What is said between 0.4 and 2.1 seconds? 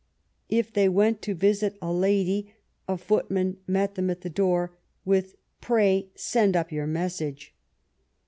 If they went to visit a